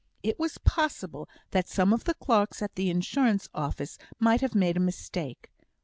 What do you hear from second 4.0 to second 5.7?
might have made a mistake.